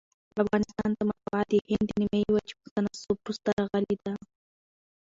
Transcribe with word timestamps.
افغانستان 0.43 0.91
ته 0.97 1.03
مطبعه 1.09 1.43
دهند 1.51 1.85
د 1.87 1.91
نیمي 2.01 2.23
وچي 2.31 2.53
په 2.61 2.67
تناسب 2.75 3.15
وروسته 3.19 3.49
راغلې 3.59 3.95
ده. 4.03 4.13